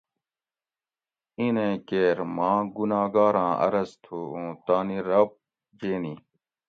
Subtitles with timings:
[1.37, 5.29] اِینیں کیر ماں گناگاراں عرض تھو اوں تانی رب
[5.79, 6.13] جینی